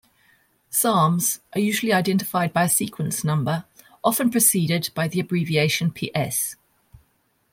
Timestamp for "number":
3.23-3.65